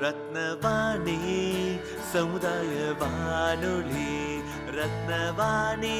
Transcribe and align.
ரத்னவாணி 0.00 1.18
சமுதாய 2.12 2.94
வானொலி 2.98 4.40
ரத்னவாணி. 4.70 5.98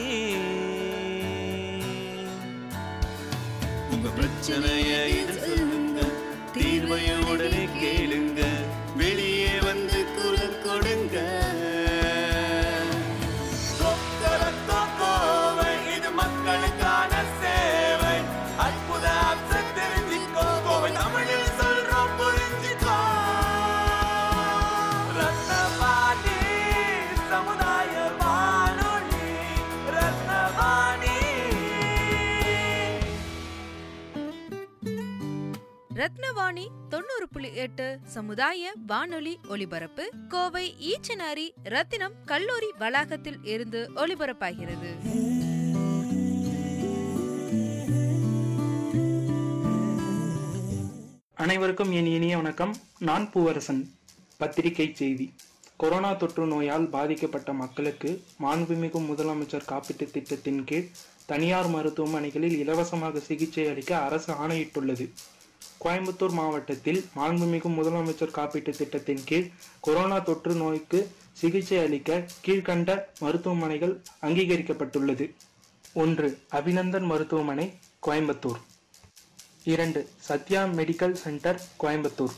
உங்க 3.91 4.09
பிரச்சனைய 4.19 4.93
ரத்னவாணி 35.99 36.67
தொண்ணூறு 36.89 37.29
புள்ளி 37.33 37.55
எட்டு 37.55 37.99
சமுதாய 38.05 38.73
வானொலி 38.87 39.39
ஒலிபரப்பு 39.49 40.11
கோவை 40.29 40.75
ஈச்சனாரி 40.81 41.51
ரத்தினம் 41.63 42.13
கல்லூரி 42.25 42.67
வளாகத்தில் 42.79 43.39
இருந்து 43.43 43.91
ஒலிபரப்பாகிறது. 43.95 44.89
அனைவருக்கும் 51.35 51.93
என் 51.93 52.07
இனிய 52.07 52.37
வணக்கம். 52.37 52.77
நான் 52.99 53.31
பூவரசன். 53.35 53.87
பத்திரிகை 54.37 54.95
செய்தி. 54.95 55.35
கொரோனா 55.77 56.13
தொற்று 56.13 56.47
நோயால் 56.47 56.89
பாதிக்கப்பட்ட 56.89 57.53
மக்களுக்கு 57.53 58.23
மாண்புமிகு 58.43 58.99
முதலமைச்சர் 58.99 59.67
காப்பீட்டுத் 59.69 60.11
திட்டத்தின் 60.11 60.65
கீழ் 60.65 60.89
தனியார் 61.27 61.69
மருத்துவமனைகளில் 61.69 62.59
இலவசமாக 62.59 63.19
சிகிச்சை 63.19 63.69
அளிக்க 63.69 63.99
அரசு 63.99 64.33
ஆணையிட்டுள்ளது. 64.33 65.13
கோயம்புத்தூர் 65.85 66.31
மாவட்டத்தில் 66.31 67.09
மாண்புமிகு 67.17 67.69
முதலமைச்சர் 67.69 68.31
காப்பீட்டுத் 68.31 68.77
திட்டத்தின் 68.77 69.25
கீழ் 69.25 69.51
கொரோனா 69.81 70.19
தொற்று 70.19 70.55
நோய்க்கு 70.55 71.11
சிகிச்சை 71.33 71.79
அளிக்க 71.79 72.27
கீழ்கண்ட 72.47 73.05
மருத்துவமனைகள் 73.19 74.03
அங்கீகரிக்கப்பட்டுள்ளது. 74.23 75.35
ஒன்று 75.95 76.41
அபிநந்தன் 76.53 77.03
மருத்துவமனை 77.03 77.73
கோயம்புத்தூர். 78.07 78.61
இரண்டு 79.65 80.09
சத்யா 80.29 80.65
மெடிக்கல் 80.65 81.13
சென்டர் 81.13 81.63
கோயம்புத்தூர். 81.81 82.33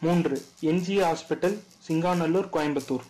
மூன்று 0.00 0.44
என்ஜி 0.62 1.02
ஹாஸ்பிட்டல் 1.02 1.58
சிங்காநல்லூர் 1.88 2.48
கோயம்புத்தூர். 2.52 3.04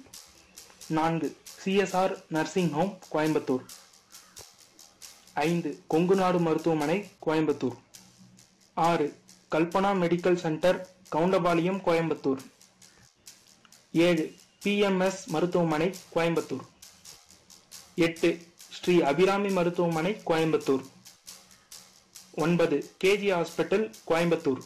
நான்கு 0.87 1.37
சிஎஸ்ஆர் 1.65 2.23
நர்சிங் 2.29 2.71
ஹோம் 2.71 2.99
கோயம்புத்தூர். 3.13 3.65
ஐந்து 5.35 5.83
கொங்குநாடு 5.91 6.41
மருத்துவமனை 6.41 7.09
கோயம்புத்தூர். 7.27 7.77
ஆறு 8.79 9.19
கல்பனா 9.51 9.91
மெடிக்கல் 10.03 10.35
சென்டர் 10.35 10.97
கவுண்டபாளையம் 11.17 11.81
கோயம்புத்தூர். 11.87 12.39
ஏழு 13.93 14.35
பிஎம்எஸ் 14.65 15.25
மருத்துவமனை 15.27 15.95
கோயம்புத்தூர். 16.15 16.67
எட்டு 17.95 18.47
ஸ்ரீ 18.71 19.01
அபிராமி 19.01 19.49
மருத்துவமனை 19.49 20.21
கோயம்புத்தூர். 20.27 20.85
ஒன்பது 22.35 22.91
கேஜி 23.05 23.33
ஹாஸ்பிட்டல் 23.35 23.93
கோயம்புத்தூர். 24.07 24.61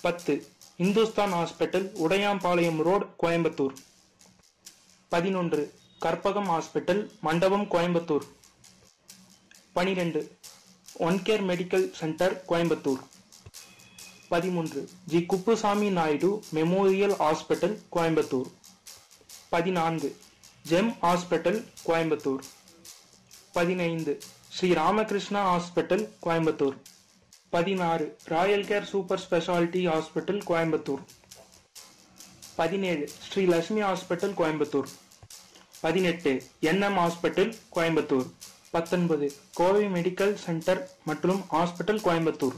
பத்து 0.00 0.46
இந்துஸ்தான் 0.76 1.32
ஹாஸ்பிட்டல் 1.32 1.88
உடையாம்பாளையம் 2.04 2.82
ரோடு 2.82 3.06
கோயம்புத்தூர். 3.22 3.74
பதினொன்று 5.08 5.74
கற்பகம் 6.00 6.48
ஹாஸ்பிட்டல் 6.48 7.10
மண்டபம் 7.20 7.70
கோயம்புத்தூர். 7.70 8.26
பனிரெண்டு 9.72 10.36
one 10.94 11.18
care 11.18 11.44
medical 11.50 11.90
centre 11.90 12.44
Coimbatore 12.48 13.00
பதிமூன்று. 14.28 14.88
G. 15.06 15.26
Kuppusamy 15.26 15.90
Naidu 15.90 16.42
memorial 16.54 17.14
hospital 17.22 17.76
Coimbatore 17.92 18.50
பதினான்கு. 19.48 20.16
ஜெம் 20.68 20.90
ஹாஸ்பிட்டல் 21.02 21.64
கோயம்புத்தூர் 21.86 22.42
பதினைந்து. 23.52 24.20
ஸ்ரீ 24.48 24.72
ராமகிருஷ்ணா 24.72 25.42
ஹாஸ்பிட்டல் 25.52 26.08
கோயம்புத்தூர் 26.22 26.76
பதினாறு. 27.50 28.18
Royal 28.24 28.64
care 28.64 28.82
super 28.82 29.20
speciality 29.30 29.82
hospital 29.88 30.40
Coimbatore 30.50 31.02
பதினேழு. 32.56 33.08
ஸ்ரீ 33.28 33.44
லட்சுமி 33.44 33.82
ஹாஸ்பிட்டல் 33.82 34.34
கோயம்புத்தூர் 34.40 34.90
பதினெட்டு. 35.80 36.42
என்எம் 36.60 36.98
ஹாஸ்பிட்டல் 37.02 37.54
கோயம்புத்தூர் 37.76 38.30
பத்தொன்பது. 38.72 39.32
கோவை 39.54 39.84
மெடிக்கல் 39.84 40.34
சென்டர் 40.34 40.90
மற்றும் 41.04 41.40
ஹாஸ்பிட்டல் 41.50 42.00
கோயம்புத்தூர். 42.04 42.54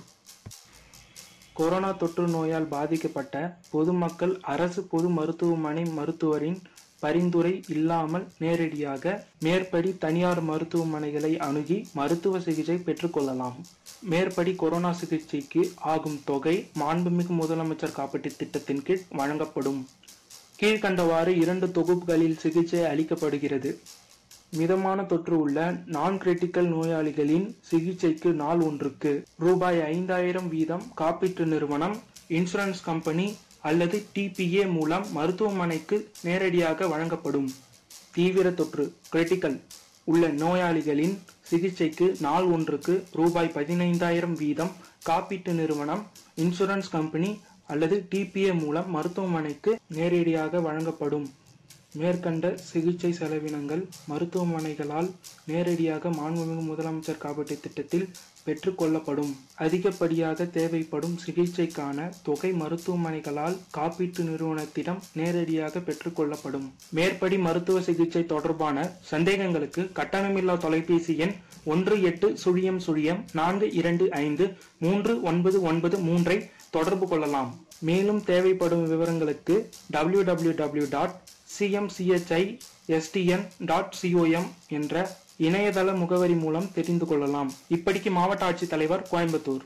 கொரோனா 1.53 1.91
தொற்று 1.91 2.29
நோயால் 2.29 2.67
பாதிக்கப்பட்ட 2.67 3.59
பொதுமக்கள் 3.71 4.39
அரசு 4.41 4.83
பொது 4.83 5.09
மருத்துவமனை 5.09 5.85
மருத்துவரின் 5.85 6.61
பரிந்துரை 6.99 7.63
இல்லாமல் 7.69 8.27
நேரடியாக 8.39 9.27
மேற்படி 9.41 9.99
தனியார் 9.99 10.43
மருத்துவமனைகளை 10.45 11.37
அணுகி 11.39 11.89
மருத்துவ 11.95 12.41
சிகிச்சை 12.41 12.77
பெற்றுக்கொள்ளலாம் 12.77 13.59
மேற்படி 14.01 14.55
கொரோனா 14.55 14.93
சிகிச்சைக்கு 14.93 15.73
ஆகும் 15.77 16.21
தொகை 16.25 16.71
மாண்புமிகு 16.79 17.35
முதலமைச்சர் 17.43 17.97
காப்பீட்டுத் 17.97 18.37
திட்டத்தின் 18.37 18.83
கீழ் 18.83 19.05
வழங்கப்படும். 19.11 19.89
கீழ்கண்டவாறு 20.61 21.27
இரண்டு 21.27 21.71
தொகுப்புகளில் 21.71 22.39
சிகிச்சை 22.39 22.81
அளிக்கப்படுகிறது. 22.81 23.79
மிதமான 24.59 25.05
தொற்று 25.11 25.37
உள்ள 25.45 25.59
நான் 25.95 26.17
கிரிட்டிக்கல் 26.23 26.69
நோயாளிகளின் 26.75 27.47
சிகிச்சைக்கு 27.69 28.31
நாள் 28.43 28.61
ஒன்றுக்கு 28.61 29.13
ரூபாய் 29.45 29.81
ஐந்தாயிரம் 29.95 30.49
வீதம் 30.55 30.85
காப்பீட்டு 31.01 31.45
நிறுவனம் 31.53 31.97
இன்சூரன்ஸ் 32.39 32.83
கம்பெனி 32.89 33.27
அல்லது 33.69 33.97
டிபிஏ 34.15 34.65
மூலம் 34.77 35.07
மருத்துவமனைக்கு 35.17 35.97
நேரடியாக 36.27 36.89
வழங்கப்படும். 36.93 37.49
தீவிர 38.17 38.47
தொற்று 38.61 38.85
கிரிட்டிக்கல் 39.13 39.59
உள்ள 40.13 40.25
நோயாளிகளின் 40.43 41.15
சிகிச்சைக்கு 41.51 42.07
நாள் 42.27 42.47
ஒன்றுக்கு 42.55 42.95
ரூபாய் 43.19 43.55
பதினைந்தாயிரம் 43.55 44.37
வீதம் 44.43 44.73
காப்பீட்டு 45.09 45.53
நிறுவனம் 45.61 46.03
இன்சூரன்ஸ் 46.45 46.91
கம்பெனி 46.97 47.31
அல்லது 47.73 47.97
டிபிஏ 48.13 48.53
மூலம் 48.63 48.91
மருத்துவமனைக்கு 48.97 49.73
நேரடியாக 49.99 50.61
வழங்கப்படும். 50.67 51.27
மேற்கண்ட 51.97 52.57
சிகிச்சை 52.57 53.11
செலவினங்கள் 53.13 53.83
மருத்துவமனைகளால் 54.11 55.11
நேரடியாக 55.47 56.11
மாண்புமிகு 56.11 56.63
முதலமைச்சர் 56.71 57.21
காப்பீட்டுத் 57.25 57.61
திட்டத்தில் 57.61 58.07
பெற்றுக்கொள்ளப்படும். 58.47 59.31
அதிகப்படியாக 59.55 60.47
தேவைப்படும் 60.47 61.19
சிகிச்சைக்கான 61.27 62.09
தொகை 62.23 62.53
மருத்துவமனைகளால் 62.53 63.57
காப்பீட்டு 63.77 64.23
நிறுவனத்திடம் 64.31 64.99
நேரடியாக 65.13 65.79
பெற்றுக்கொள்ளப்படும். 65.79 66.67
மேற்படி 66.91 67.39
மருத்துவ 67.39 67.83
சிகிச்சை 67.83 68.27
தொடர்பான 68.27 68.77
சந்தேகங்களுக்கு 69.11 69.85
கட்டணமில்லா 69.95 70.57
தொலைபேசி 70.59 71.17
எண் 71.17 71.35
ஒன்று 71.65 72.03
எட்டு 72.03 72.31
சுழியம் 72.45 72.81
சுழியம் 72.87 73.25
நான்கு 73.33 73.73
இரண்டு 73.73 74.11
ஐந்து 74.11 74.57
மூன்று 74.79 75.23
ஒன்பது 75.23 75.63
ஒன்பது 75.63 75.99
மூன்றை 75.99 76.51
தொடர்பு 76.71 77.09
கொள்ளலாம். 77.09 77.53
மேலும் 77.81 78.25
தேவைப்படும் 78.25 78.85
விவரங்களுக்கு 78.87 79.57
W 79.91 80.23
W 80.23 80.53
W 80.53 80.87
dot 80.91 81.15
CMCHI 81.59 82.61
STN 82.89 83.49
dot 83.59 83.97
COM 84.03 84.47
என்ற 84.69 85.17
இணையதள 85.39 85.97
முகவரி 85.97 86.35
மூலம் 86.35 86.73
தெரிந்து 86.73 87.07
கொள்ளலாம். 87.07 87.53
இப்படிக்கு 87.69 88.11
மாவட்ட 88.11 88.51
ஆட்சித்தலைவர் 88.51 89.05
கோயம்புத்தூர். 89.11 89.61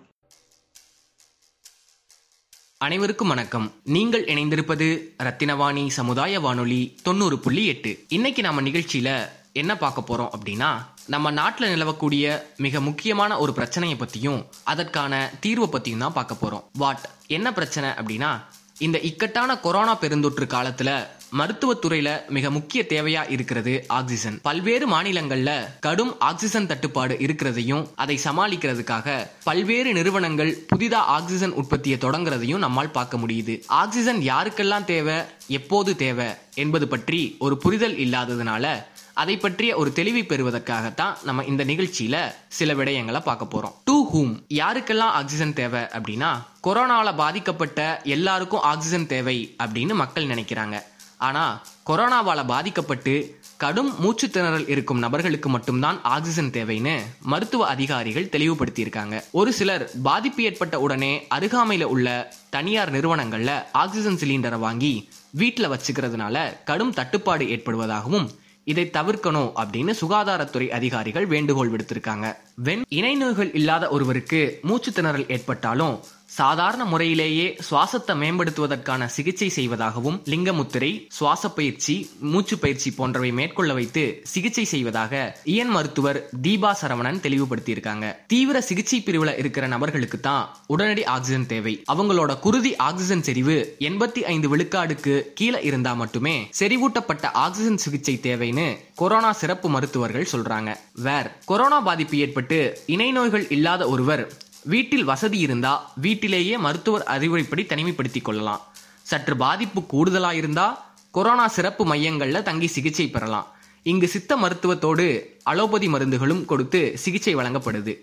அனைவருக்கும் 2.77 3.29
வணக்கம். 3.29 3.73
நீங்கள் 3.85 4.25
இணைந்திருப்பது 4.25 5.01
ரத்தினவாணி 5.23 5.89
சமுதாய 5.89 6.41
வானொலி 6.41 6.99
தொண்ணூறு 7.03 7.39
புள்ளி 7.39 7.67
எட்டு. 7.67 8.05
இன்னைக்கு 8.09 8.43
நம்ம 8.43 8.63
நிகழ்ச்சியில 8.63 9.29
என்ன 9.53 9.77
பார்க்க 9.77 10.05
போறோம் 10.09 10.29
அப்படின்னா 10.39 10.85
நம்ம 11.07 11.31
நாட்டில் 11.31 11.75
நிலவக்கூடிய 11.75 12.43
மிக 12.57 12.81
முக்கியமான 12.81 13.39
ஒரு 13.39 13.53
பிரச்சனையை 13.53 13.99
பத்தியும் 13.99 14.47
அதற்கான 14.65 15.33
தீர்வை 15.47 15.69
பத்தியும் 15.73 15.99
தான் 15.99 16.13
பார்க்க 16.13 16.37
போறோம். 16.43 16.65
வாட்? 16.73 17.11
என்ன 17.27 17.53
பிரச்சனை 17.53 17.91
அப்படின்னா 17.91 18.45
இந்த 18.79 19.01
இக்கட்டான 19.01 19.59
கொரோனா 19.59 19.99
பெருந்தொற்று 19.99 20.47
காலத்துல 20.47 21.09
மருத்துவத்துறையில 21.33 22.29
மிக 22.29 22.51
முக்கிய 22.51 22.85
தேவையா 22.89 23.31
இருக்கிறது 23.31 23.85
ஆக்சிஜன். 23.89 24.41
பல்வேறு 24.43 24.89
மாநிலங்கள்ல 24.89 25.79
கடும் 25.81 26.21
ஆக்சிஜன் 26.21 26.67
தட்டுப்பாடு 26.67 27.15
இருக்கிறதையும் 27.15 27.87
அதை 27.95 28.21
சமாளிக்கிறதுக்காக 28.25 29.27
பல்வேறு 29.45 29.93
நிறுவனங்கள் 29.93 30.67
புதிதா 30.77 30.95
ஆக்சிஜன் 30.95 31.53
உற்பத்தியை 31.53 31.99
தொடங்குறதையும் 31.99 32.57
நம்மால் 32.57 32.91
பார்க்க 32.91 33.17
முடியுது. 33.17 33.63
ஆக்சிஜன் 33.67 34.21
யாருக்கெல்லாம் 34.21 34.85
தேவை 34.85 35.15
எப்போது 35.47 35.97
தேவை 35.97 36.27
என்பது 36.55 36.89
பற்றி 36.89 37.37
ஒரு 37.39 37.57
புரிதல் 37.57 37.97
இல்லாததுனால 37.97 38.85
அதை 39.15 39.37
பற்றிய 39.37 39.77
ஒரு 39.77 39.93
தெளிவை 39.95 40.23
பெறுவதற்காகத்தான் 40.27 41.15
நம்ம 41.25 41.45
இந்த 41.45 41.65
நிகழ்ச்சியில 41.65 42.35
சில 42.49 42.75
விடயங்களை 42.75 43.21
பார்க்க 43.21 43.59
போறோம். 43.59 43.73
டூ 43.85 44.11
ஹூம் 44.15 44.35
யாருக்கெல்லாம் 44.49 45.17
ஆக்சிஜன் 45.21 45.53
தேவை 45.53 45.81
அப்படின்னா 45.81 46.39
கொரோனால 46.63 47.17
பாதிக்கப்பட்ட 47.17 48.01
எல்லாருக்கும் 48.05 48.61
ஆக்சிஜன் 48.61 49.07
தேவை 49.07 49.57
அப்படின்னு 49.63 49.95
மக்கள் 49.95 50.27
நினைக்கிறாங்க. 50.27 50.83
ஆனால் 51.19 51.61
கொரோனாவால் 51.87 52.47
பாதிக்கப்பட்டு 52.47 53.15
கடும் 53.57 54.01
மூச்சு 54.01 54.27
திணறல் 54.27 54.69
இருக்கும் 54.69 54.99
நபர்களுக்கு 54.99 55.49
மட்டும்தான் 55.49 56.03
ஆக்சிஜன் 56.03 56.51
தேவைன்னு 56.51 57.01
மருத்துவ 57.23 57.67
அதிகாரிகள் 57.67 58.29
தெளிவுபடுத்தியிருக்காங்க. 58.33 59.25
ஒரு 59.31 59.53
சிலர் 59.53 59.91
பாதிப்பு 60.03 60.43
ஏற்பட்ட 60.43 60.81
உடனே 60.81 61.27
அருகாமையில் 61.29 61.87
உள்ள 61.87 62.33
தனியார் 62.51 62.91
நிறுவனங்களில் 62.91 63.73
ஆக்சிஜன் 63.73 64.17
சிலிண்டரை 64.17 64.59
வாங்கி 64.59 65.09
வீட்டில் 65.31 65.69
வச்சுக்கிறதுனால 65.69 66.65
கடும் 66.65 66.93
தட்டுப்பாடு 66.93 67.45
ஏற்படுவதாகவும் 67.45 68.29
இதை 68.65 68.91
தவிர்க்கணும் 68.93 69.53
அப்படின்னு 69.57 69.93
சுகாதாரத்துறை 70.01 70.69
அதிகாரிகள் 70.69 71.27
வேண்டுகோள் 71.27 71.71
விடுத்திருக்காங்க. 71.71 72.37
வெண் 72.55 72.83
இணை 72.89 73.15
நோய்கள் 73.15 73.53
இல்லாத 73.53 73.89
ஒருவருக்கு 73.89 74.59
மூச்சு 74.63 74.91
திணறல் 74.91 75.31
ஏற்பட்டாலும் 75.31 76.05
சாதாரண 76.29 76.85
முறையிலேயே 76.85 77.57
சுவாசத்தை 77.71 78.15
மேம்படுத்துவதற்கான 78.23 79.07
சிகிச்சை 79.07 79.49
செய்வதாகவும் 79.49 80.23
லிங்கமுத்திரை 80.25 81.07
சுவாச 81.09 81.49
பயிற்சி 81.49 82.11
மூச்சு 82.21 82.59
பயிற்சி 82.59 82.91
போன்றவை 82.91 83.33
மேற்கொள்ள 83.33 83.73
வைத்து 83.73 84.21
சிகிச்சை 84.25 84.65
செய்வதாக 84.65 85.41
இயன் 85.45 85.69
மருத்துவர் 85.69 86.29
தீபா 86.43 86.75
சரவணன் 86.81 87.21
தெளிவுபடுத்தியிருக்காங்க. 87.21 88.17
தீவிர 88.27 88.61
சிகிச்சை 88.61 89.03
பிரிவுல 89.07 89.39
இருக்கிற 89.39 89.67
நபர்களுக்கு 89.67 90.21
தான் 90.21 90.57
உடனடி 90.67 91.05
ஆக்சிஜன் 91.05 91.47
தேவை. 91.47 91.85
அவங்களோட 91.93 92.39
குருதி 92.39 92.77
ஆக்சிஜன் 92.77 93.23
செறிவு 93.23 93.77
எண்பத்தி 93.79 94.23
ஐந்து 94.23 94.57
விழுக்காடுக்கு 94.57 95.23
கீழே 95.35 95.63
இருந்தா 95.63 95.95
மட்டுமே 95.95 96.51
செறிவூட்டப்பட்ட 96.59 97.27
ஆக்சிஜன் 97.33 97.77
சிகிச்சை 97.77 98.19
தேவைன்னு 98.23 98.79
கொரோனா 98.95 99.33
சிறப்பு 99.33 99.69
மருத்துவர்கள் 99.69 100.29
சொல்றாங்க. 100.33 100.77
வேர் 100.95 101.31
கொரோனா 101.45 101.81
பாதிப்பு 101.81 102.19
ஏற்பட்டு 102.19 102.79
இணை 102.87 103.13
நோய்கள் 103.13 103.49
இல்லாத 103.49 103.89
ஒருவர் 103.89 104.25
வீட்டில் 104.73 105.09
வசதி 105.11 105.39
இருந்தா 105.39 105.73
வீட்டிலேயே 106.05 106.55
மருத்துவர் 106.59 107.05
அறிவுரைப்படி 107.15 107.63
தனிமைப்படுத்திக் 107.65 108.27
கொள்ளலாம். 108.29 108.63
சற்று 109.11 109.35
பாதிப்பு 109.37 109.81
கூடுதலா 109.93 110.33
இருந்தா 110.33 110.67
கொரோனா 111.11 111.47
சிறப்பு 111.57 111.83
மையங்கள்ல 111.93 112.43
தங்கி 112.43 112.69
சிகிச்சை 112.77 113.07
பெறலாம். 113.11 113.47
இங்கு 113.83 114.09
சித்த 114.09 114.37
மருத்துவத்தோடு 114.37 115.07
அலோபதி 115.43 115.89
மருந்துகளும் 115.89 116.45
கொடுத்து 116.45 116.81
சிகிச்சை 116.99 117.37
வழங்கப்படுது. 117.37 117.95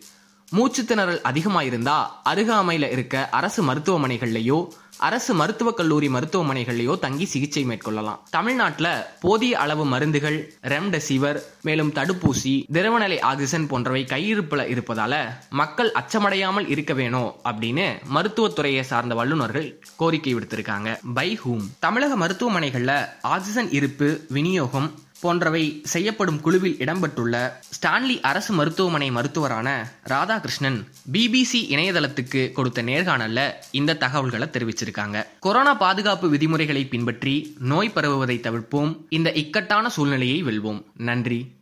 மூச்சு 0.50 0.84
திணறல் 0.84 1.22
அதிகமா 1.22 1.62
அருகாமையில 1.62 2.92
இருக்க 2.92 3.30
அரசு 3.30 3.74
மருத்துவமனைகள்லயோ 3.74 4.68
அரசு 4.98 5.34
மருத்துவக் 5.34 5.78
கல்லூரி 5.78 6.08
மருத்துவமனைகள்லயோ 6.08 7.00
தங்கி 7.00 7.26
சிகிச்சை 7.26 7.66
மேற்கொள்ளலாம். 7.66 8.20
தமிழ்நாட்டில் 8.30 9.04
போதிய 9.22 9.60
அளவு 9.60 9.86
மருந்துகள் 9.86 10.54
ரெம்டெசிவர் 10.64 11.42
மேலும் 11.62 11.94
தடுப்பூசி 11.94 12.64
திரவநிலை 12.74 13.20
ஆக்சிஜன் 13.20 13.68
போன்றவை 13.68 14.04
கையிருப்புல 14.04 14.66
இருப்பதால 14.74 15.26
மக்கள் 15.50 15.92
அச்சமடையாமல் 15.92 16.70
இருக்க 16.70 16.94
வேணும் 16.94 17.34
அப்படின்னு 17.44 17.98
மருத்துவத்துறையை 18.16 18.82
சார்ந்த 18.82 19.16
வல்லுநர்கள் 19.16 19.84
கோரிக்கை 19.96 20.36
விடுத்திருக்காங்க. 20.36 21.00
பை 21.14 21.40
ஹூம். 21.46 21.66
தமிழக 21.80 22.28
மருத்துவமனைகள்ல 22.28 23.06
ஆக்சிஜன் 23.22 23.72
இருப்பு 23.72 24.26
விநியோகம் 24.30 25.04
போன்றவை 25.26 25.82
செய்யப்படும் 25.84 26.42
குழுவில் 26.42 26.76
இடம்பெற்றுள்ள 26.80 27.52
ஸ்டான்லி 27.78 28.20
அரசு 28.22 28.54
மருத்துவமனை 28.54 29.12
மருத்துவரான 29.12 29.92
ராதாகிருஷ்ணன் 30.08 30.86
பிபிசி 31.12 31.62
இணையதளத்துக்கு 31.70 32.52
கொடுத்த 32.52 32.84
நேர்காணல்ல 32.84 33.52
இந்த 33.72 33.96
தகவல்களை 33.96 34.48
தெரிவிச்சிருக்காங்க. 34.52 35.26
கொரோனா 35.40 35.74
பாதுகாப்பு 35.74 36.30
விதிமுறைகளை 36.30 36.86
பின்பற்றி 36.86 37.56
நோய் 37.60 37.90
பரவுவதை 37.90 38.40
தவிர்ப்போம். 38.44 38.98
இந்த 39.10 39.32
இக்கட்டான 39.32 39.90
சூழ்நிலையை 39.90 40.44
வெல்வோம். 40.44 40.84
நன்றி. 40.98 41.52